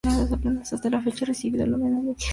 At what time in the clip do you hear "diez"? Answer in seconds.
2.03-2.17